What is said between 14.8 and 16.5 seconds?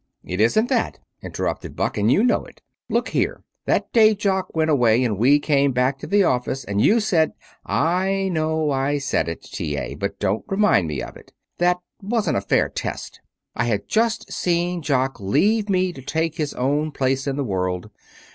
Jock leave me to take